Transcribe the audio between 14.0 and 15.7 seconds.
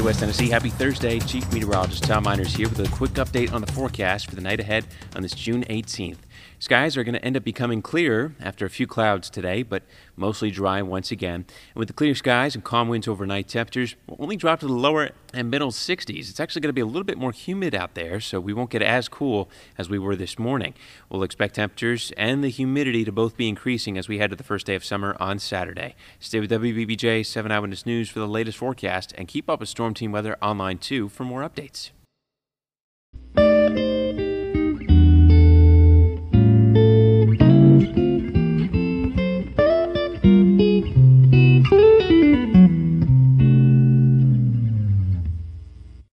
will only drop to the lower and middle